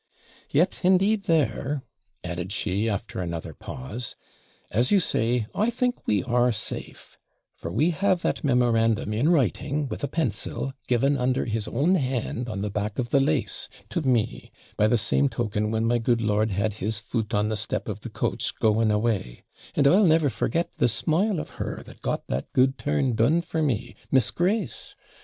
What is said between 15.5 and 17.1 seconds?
when my good lord had his